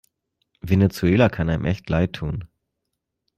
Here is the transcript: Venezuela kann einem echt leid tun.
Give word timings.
Venezuela 0.61 1.29
kann 1.29 1.47
einem 1.47 1.63
echt 1.65 1.87
leid 1.87 2.13
tun. 2.13 2.45